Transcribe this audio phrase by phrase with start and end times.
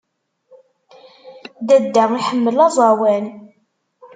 [1.67, 3.25] Dadda iḥemmel aẓawan.